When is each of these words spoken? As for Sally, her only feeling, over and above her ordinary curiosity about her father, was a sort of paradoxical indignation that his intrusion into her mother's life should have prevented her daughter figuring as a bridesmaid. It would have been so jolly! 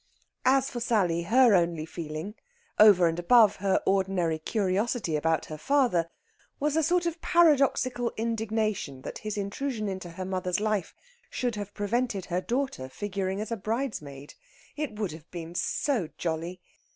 As 0.47 0.67
for 0.67 0.79
Sally, 0.79 1.21
her 1.21 1.53
only 1.53 1.85
feeling, 1.85 2.33
over 2.79 3.05
and 3.05 3.19
above 3.19 3.57
her 3.57 3.79
ordinary 3.85 4.39
curiosity 4.39 5.15
about 5.15 5.45
her 5.45 5.59
father, 5.59 6.09
was 6.59 6.75
a 6.75 6.81
sort 6.81 7.05
of 7.05 7.21
paradoxical 7.21 8.11
indignation 8.17 9.03
that 9.03 9.19
his 9.19 9.37
intrusion 9.37 9.87
into 9.87 10.09
her 10.09 10.25
mother's 10.25 10.59
life 10.59 10.95
should 11.29 11.53
have 11.53 11.75
prevented 11.75 12.25
her 12.25 12.41
daughter 12.41 12.89
figuring 12.89 13.39
as 13.39 13.51
a 13.51 13.55
bridesmaid. 13.57 14.33
It 14.75 14.93
would 14.97 15.11
have 15.11 15.29
been 15.29 15.53
so 15.53 16.09
jolly! 16.17 16.61